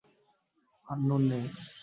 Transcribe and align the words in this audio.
আর 0.85 0.97
নুন 1.07 1.21
নেই। 1.29 1.45